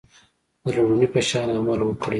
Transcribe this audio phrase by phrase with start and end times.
[0.63, 2.09] د لومړني په شان عمل وکړئ.